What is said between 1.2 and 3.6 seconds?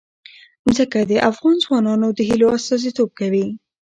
افغان ځوانانو د هیلو استازیتوب کوي.